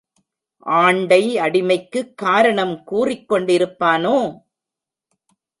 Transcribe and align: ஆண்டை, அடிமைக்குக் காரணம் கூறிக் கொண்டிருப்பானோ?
ஆண்டை, 0.59 1.35
அடிமைக்குக் 1.37 2.13
காரணம் 2.15 2.83
கூறிக் 2.83 3.31
கொண்டிருப்பானோ? 3.31 4.41